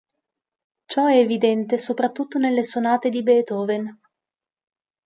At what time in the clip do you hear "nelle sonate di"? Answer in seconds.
2.39-3.21